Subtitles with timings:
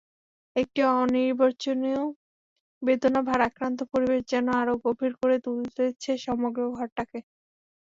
[0.55, 2.01] একটা অনির্বচনীয়
[2.81, 7.19] বেদনা-ভারাক্রান্ত পরিবেশ যেন আরো গভীর করে তুলেছে সমগ্র ঘরটাকে।